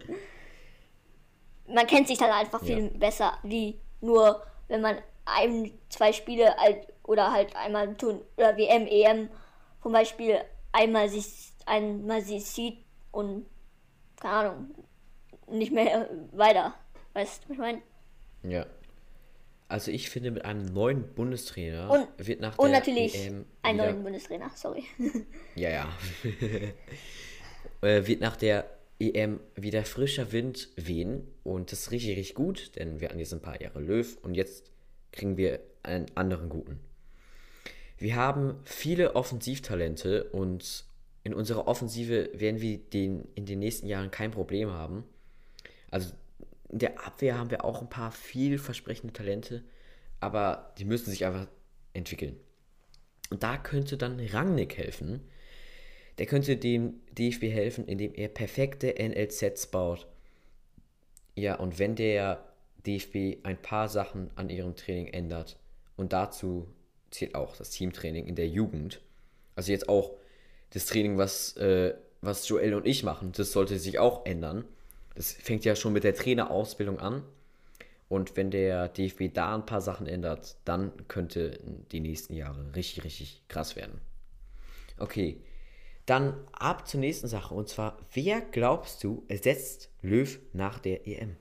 man 1.67 1.85
kennt 1.87 2.07
sich 2.07 2.17
dann 2.17 2.31
einfach 2.31 2.63
viel 2.63 2.85
ja. 2.85 2.89
besser, 2.97 3.37
wie 3.43 3.77
nur, 4.01 4.43
wenn 4.67 4.81
man 4.81 4.97
ein, 5.25 5.71
zwei 5.89 6.13
Spiele 6.13 6.55
halt, 6.57 6.87
oder 7.03 7.31
halt 7.31 7.55
einmal 7.55 7.95
tun, 7.95 8.21
oder 8.37 8.57
WM, 8.57 8.87
EM 8.87 9.29
zum 9.81 9.91
Beispiel 9.91 10.39
einmal 10.71 11.09
sich, 11.09 11.53
einmal 11.65 12.21
sie 12.21 12.39
sieht 12.39 12.79
und, 13.11 13.45
keine 14.19 14.33
Ahnung, 14.33 14.75
nicht 15.49 15.71
mehr 15.71 16.09
weiter. 16.33 16.73
Weißt 17.13 17.43
du, 17.43 17.49
was 17.49 17.53
ich 17.53 17.57
meine? 17.59 17.81
Ja. 18.43 18.65
Also 19.69 19.91
ich 19.91 20.09
finde, 20.09 20.31
mit 20.31 20.45
einem 20.45 20.65
neuen 20.65 21.13
Bundestrainer 21.13 21.89
Und- 21.89 22.07
wird 22.27 22.39
nach 22.39 22.57
Und 22.57 22.69
der 22.69 22.79
natürlich 22.79 23.15
EM 23.25 23.45
einen 23.63 23.77
neuen 23.77 24.03
Bundestrainer, 24.03 24.49
sorry. 24.55 24.85
Ja, 25.55 25.69
ja. 25.69 25.89
äh, 27.81 28.07
wird 28.07 28.21
nach 28.21 28.37
der 28.37 28.76
EM 28.99 29.39
wieder 29.55 29.83
frischer 29.85 30.31
Wind 30.31 30.69
wehen 30.75 31.27
und 31.43 31.71
das 31.71 31.91
richtig, 31.91 32.17
richtig 32.17 32.35
gut, 32.35 32.75
denn 32.75 32.99
wir 32.99 33.09
hatten 33.09 33.19
jetzt 33.19 33.33
ein 33.33 33.41
paar 33.41 33.61
Jahre 33.61 33.79
Löw 33.79 34.17
und 34.23 34.33
jetzt 34.35 34.71
kriegen 35.11 35.37
wir 35.37 35.59
einen 35.83 36.05
anderen 36.15 36.49
guten. 36.49 36.79
Wir 37.97 38.15
haben 38.15 38.55
viele 38.65 39.15
Offensivtalente 39.15 40.25
und 40.25 40.85
in 41.23 41.33
unserer 41.33 41.67
Offensive 41.67 42.29
werden 42.33 42.61
wir 42.61 42.77
den, 42.77 43.27
in 43.35 43.45
den 43.45 43.59
nächsten 43.59 43.87
Jahren 43.87 44.11
kein 44.11 44.31
Problem 44.31 44.71
haben. 44.71 45.03
Also 45.91 46.13
in 46.69 46.79
der 46.79 47.05
Abwehr 47.05 47.37
haben 47.37 47.51
wir 47.51 47.65
auch 47.65 47.81
ein 47.81 47.89
paar 47.89 48.11
vielversprechende 48.11 49.13
Talente, 49.13 49.63
aber 50.19 50.73
die 50.77 50.85
müssen 50.85 51.09
sich 51.09 51.25
einfach 51.25 51.47
entwickeln. 51.93 52.37
Und 53.29 53.43
da 53.43 53.57
könnte 53.57 53.97
dann 53.97 54.19
Rangnick 54.19 54.77
helfen. 54.77 55.21
Der 56.17 56.25
könnte 56.25 56.57
dem 56.57 56.95
DFB 57.17 57.43
helfen, 57.43 57.88
indem 57.88 58.13
er 58.13 58.27
perfekte 58.27 58.95
NLZs 58.97 59.67
baut. 59.67 60.07
Ja, 61.36 61.55
und 61.55 61.77
wenn 61.77 61.95
der 61.95 62.43
DFB 62.86 63.45
ein 63.45 63.62
paar 63.62 63.89
Sachen 63.89 64.31
an 64.36 64.50
ihrem 64.50 64.75
Training 64.75 65.07
ändert, 65.07 65.57
und 65.95 66.13
dazu 66.13 66.67
zählt 67.12 67.36
auch 67.36 67.55
das 67.55 67.71
Teamtraining 67.71 68.27
in 68.27 68.36
der 68.36 68.47
Jugend, 68.47 69.01
also 69.55 69.71
jetzt 69.71 69.89
auch 69.89 70.15
das 70.71 70.86
Training, 70.86 71.17
was, 71.17 71.57
äh, 71.57 71.95
was 72.21 72.47
Joel 72.47 72.74
und 72.74 72.86
ich 72.86 73.03
machen, 73.03 73.31
das 73.31 73.51
sollte 73.51 73.79
sich 73.79 74.00
auch 74.00 74.25
ändern. 74.25 74.65
Das 75.15 75.31
fängt 75.31 75.65
ja 75.65 75.75
schon 75.75 75.93
mit 75.93 76.03
der 76.03 76.15
Trainerausbildung 76.15 77.00
an. 77.00 77.24
Und 78.09 78.38
wenn 78.38 78.51
der 78.51 78.88
DFB 78.88 79.33
da 79.33 79.55
ein 79.55 79.65
paar 79.65 79.81
Sachen 79.81 80.07
ändert, 80.07 80.55
dann 80.63 80.91
könnte 81.07 81.59
die 81.91 82.00
nächsten 82.00 82.33
Jahre 82.33 82.74
richtig, 82.75 83.03
richtig 83.03 83.41
krass 83.47 83.75
werden. 83.75 84.00
Okay, 84.97 85.41
dann 86.07 86.47
ab 86.53 86.87
zur 86.87 86.99
nächsten 86.99 87.27
Sache. 87.27 87.53
Und 87.53 87.69
zwar, 87.69 87.97
wer 88.13 88.41
glaubst 88.41 89.03
du 89.03 89.23
ersetzt 89.27 89.91
Löw 90.01 90.39
nach 90.53 90.79
der 90.79 91.05
EM? 91.05 91.37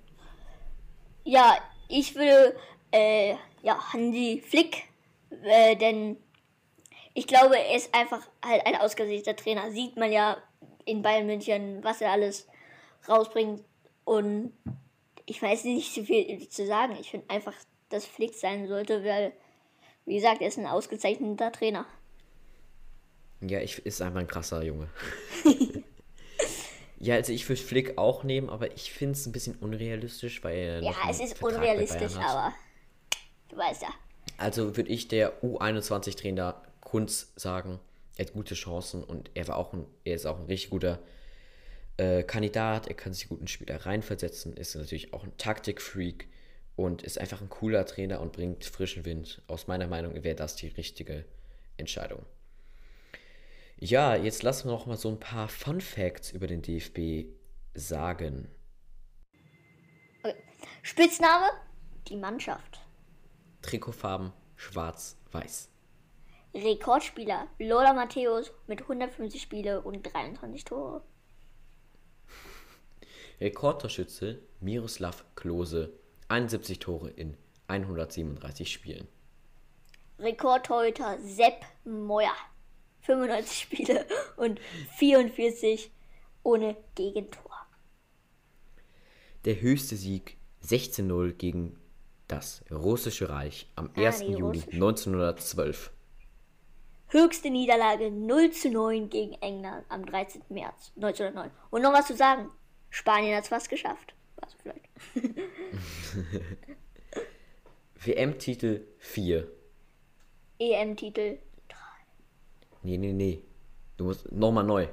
Ja, 1.25 1.57
ich 1.89 2.15
würde 2.15 2.55
äh, 2.93 3.35
ja, 3.63 3.93
Hansi 3.93 4.43
Flick, 4.47 4.85
äh, 5.43 5.77
denn 5.77 6.19
ich 7.15 7.27
glaube, 7.27 7.59
er 7.59 7.77
ist 7.77 7.95
einfach 7.95 8.27
halt 8.45 8.67
ein 8.67 8.77
ausgesuchter 8.77 9.35
Trainer. 9.35 9.71
Sieht 9.71 9.97
man 9.97 10.13
ja 10.13 10.37
in 10.85 11.03
Bayern 11.03 11.27
München, 11.27 11.83
was 11.83 12.01
er 12.01 12.13
alles 12.13 12.47
rausbringt. 13.09 13.65
Und 14.05 14.53
ich 15.25 15.41
weiß 15.41 15.65
nicht 15.65 15.95
so 15.95 16.05
viel 16.05 16.49
zu 16.49 16.67
sagen. 16.67 16.97
Ich 17.01 17.11
finde 17.11 17.31
einfach, 17.31 17.55
dass 17.89 18.05
Flick 18.05 18.35
sein 18.35 18.69
sollte, 18.69 19.05
weil, 19.05 19.33
wie 20.05 20.17
gesagt, 20.17 20.43
er 20.43 20.49
ist 20.49 20.59
ein 20.59 20.67
ausgezeichneter 20.67 21.53
Trainer. 21.53 21.87
Ja, 23.49 23.61
ich 23.61 23.85
ist 23.85 24.03
einfach 24.03 24.21
ein 24.21 24.27
krasser 24.27 24.63
Junge. 24.63 24.89
ja, 26.99 27.15
also 27.15 27.33
ich 27.33 27.49
würde 27.49 27.63
Flick 27.63 27.99
auch 27.99 28.25
nehmen, 28.25 28.51
aber 28.51 28.75
ich 28.75 28.93
finde 28.93 29.13
es 29.13 29.27
ein 29.27 29.33
bisschen 29.33 29.57
unrealistisch, 29.57 30.43
weil 30.45 30.57
er 30.57 30.83
Ja, 30.83 30.95
es 31.11 31.21
ist 31.21 31.39
Vertrag 31.39 31.59
unrealistisch, 31.59 32.17
aber 32.17 32.55
du 33.49 33.57
weißt 33.57 33.83
ja. 33.83 33.91
Also 34.39 34.77
würde 34.77 34.91
ich 34.91 35.09
der 35.09 35.43
U21-Trainer 35.43 36.63
Kunz 36.81 37.33
sagen, 37.37 37.81
er 38.17 38.27
hat 38.27 38.33
gute 38.33 38.55
Chancen 38.55 39.05
und 39.05 39.31
er 39.35 39.49
war 39.49 39.57
auch 39.57 39.73
ein, 39.73 39.87
er 40.05 40.15
ist 40.15 40.27
auch 40.27 40.39
ein 40.39 40.47
richtig 40.47 40.71
guter 40.71 40.99
äh, 41.97 42.23
Kandidat. 42.23 42.89
Er 42.89 42.95
kann 42.95 43.13
sich 43.13 43.29
gut 43.29 43.41
in 43.41 43.49
Spieler 43.49 43.85
reinversetzen, 43.85 44.57
ist 44.57 44.75
natürlich 44.75 45.13
auch 45.13 45.25
ein 45.25 45.37
Taktikfreak 45.37 46.29
und 46.77 47.03
ist 47.03 47.19
einfach 47.19 47.41
ein 47.41 47.49
cooler 47.49 47.85
Trainer 47.87 48.21
und 48.21 48.33
bringt 48.33 48.65
frischen 48.65 49.05
Wind. 49.05 49.43
Aus 49.49 49.67
meiner 49.67 49.87
Meinung 49.87 50.23
wäre 50.23 50.37
das 50.37 50.57
die 50.57 50.69
richtige 50.69 51.25
Entscheidung. 51.77 52.25
Ja, 53.79 54.17
jetzt 54.17 54.43
lassen 54.43 54.69
wir 54.69 54.73
noch 54.73 54.87
mal 54.87 54.97
so 54.97 55.11
ein 55.11 55.21
paar 55.21 55.49
Fun 55.49 55.81
Facts 55.81 56.33
über 56.33 56.47
den 56.47 56.63
DFB 56.63 57.27
sagen. 57.75 58.49
Spitzname? 60.83 61.47
Die 62.09 62.17
Mannschaft. 62.17 62.81
Trikotfarben 63.61 64.33
schwarz-weiß. 64.55 65.69
Rekordspieler 66.55 67.49
Lola 67.59 67.93
Matthäus 67.93 68.51
mit 68.67 68.81
150 68.81 69.43
Spiele 69.43 69.83
und 69.83 70.03
23 70.03 70.65
Tore. 70.65 71.03
Rekordtorschütze 73.41 74.43
Miroslav 74.61 75.25
Klose, 75.35 75.93
71 76.29 76.79
Tore 76.79 77.11
in 77.11 77.37
137 77.69 78.73
Spielen. 78.73 79.07
Rekordtorhüter 80.19 81.19
Sepp 81.21 81.67
Meuer, 81.85 82.33
95 83.07 83.59
Spiele 83.59 84.07
und 84.37 84.61
44 84.97 85.91
ohne 86.43 86.77
Gegentor. 86.95 87.43
Der 89.45 89.61
höchste 89.61 89.97
Sieg 89.97 90.37
16-0 90.65 91.33
gegen 91.33 91.79
das 92.29 92.65
Russische 92.71 93.29
Reich 93.29 93.69
am 93.77 93.91
Ah, 93.97 94.07
1. 94.07 94.19
die 94.21 94.25
Juli 94.33 94.59
Russische. 94.59 94.71
1912. 94.73 95.93
Höchste 97.09 97.51
Niederlage 97.51 98.11
0 98.11 98.51
zu 98.51 98.69
9 98.71 99.09
gegen 99.09 99.35
England 99.35 99.85
am 99.89 100.05
13. 100.05 100.43
März 100.49 100.91
1909. 100.97 101.51
Und 101.71 101.83
noch 101.83 101.93
was 101.93 102.09
zu 102.09 102.17
sagen, 102.17 102.51
Spanien 102.91 103.37
hat 103.37 103.45
es 103.45 103.49
fast 103.51 103.69
geschafft. 103.71 104.15
Also 104.41 104.57
vielleicht. 104.61 104.89
WM-Titel 108.05 108.87
4. 108.99 109.49
EM-Titel. 110.59 111.39
Nee, 112.87 112.99
nee, 112.99 113.13
nee. 113.13 113.43
Du 113.97 114.05
musst 114.05 114.31
nochmal 114.31 114.63
neu. 114.63 114.87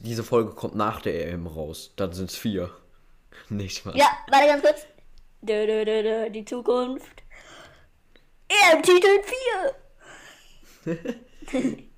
Diese 0.00 0.24
Folge 0.24 0.50
kommt 0.50 0.74
nach 0.74 1.00
der 1.00 1.28
EM 1.28 1.46
raus. 1.46 1.92
Dann 1.94 2.12
sind 2.12 2.28
es 2.28 2.36
vier. 2.36 2.70
Nicht 3.48 3.86
mal. 3.86 3.96
Ja, 3.96 4.06
warte 4.28 4.48
ganz 4.48 4.62
kurz. 4.62 4.86
Dö, 5.40 5.64
dö, 5.64 5.84
dö, 5.84 6.02
dö, 6.02 6.30
die 6.30 6.44
Zukunft. 6.44 7.22
EM-Titel 8.48 9.22
4. 10.84 10.98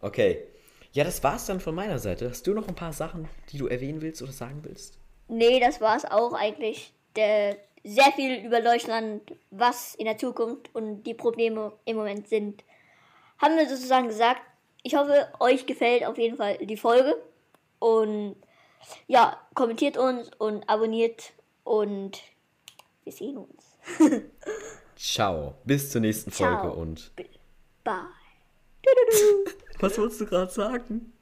Okay. 0.00 0.46
Ja, 0.92 1.02
das 1.02 1.24
war's 1.24 1.46
dann 1.46 1.60
von 1.60 1.74
meiner 1.74 1.98
Seite. 1.98 2.28
Hast 2.28 2.46
du 2.46 2.52
noch 2.52 2.68
ein 2.68 2.74
paar 2.74 2.92
Sachen, 2.92 3.26
die 3.50 3.56
du 3.56 3.68
erwähnen 3.68 4.02
willst 4.02 4.20
oder 4.20 4.32
sagen 4.32 4.60
willst? 4.64 4.98
Nee, 5.28 5.58
das 5.60 5.80
war's 5.80 6.04
auch 6.04 6.34
eigentlich. 6.34 6.92
Der, 7.16 7.56
sehr 7.84 8.12
viel 8.12 8.44
über 8.44 8.60
Deutschland, 8.60 9.22
was 9.50 9.94
in 9.94 10.04
der 10.04 10.18
Zukunft 10.18 10.68
und 10.74 11.04
die 11.04 11.14
Probleme 11.14 11.72
im 11.86 11.96
Moment 11.96 12.28
sind, 12.28 12.64
haben 13.38 13.56
wir 13.56 13.68
sozusagen 13.68 14.08
gesagt. 14.08 14.40
Ich 14.82 14.94
hoffe, 14.94 15.28
euch 15.40 15.66
gefällt 15.66 16.04
auf 16.04 16.18
jeden 16.18 16.36
Fall 16.36 16.58
die 16.58 16.76
Folge. 16.76 17.16
Und 17.78 18.36
ja, 19.06 19.38
kommentiert 19.54 19.96
uns 19.96 20.30
und 20.38 20.68
abonniert 20.68 21.32
und 21.64 22.20
wir 23.04 23.12
sehen 23.12 23.38
uns. 23.38 23.78
Ciao. 24.96 25.54
Bis 25.64 25.90
zur 25.90 26.00
nächsten 26.00 26.30
Ciao. 26.30 26.60
Folge 26.60 26.76
und. 26.76 27.12
Bye. 27.82 27.94
Was 29.80 29.98
wolltest 29.98 30.20
du 30.20 30.26
gerade 30.26 30.50
sagen? 30.50 31.12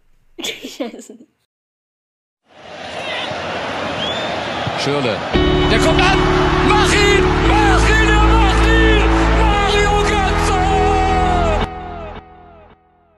Scheiße. 0.40 1.18
Schürle. 4.78 5.16
Der 5.70 5.78
kommt 5.78 6.00
an. 6.00 6.18
Mach 6.68 6.92
ihn! 6.92 7.24
Mach 7.48 7.88
ihn! 7.88 8.21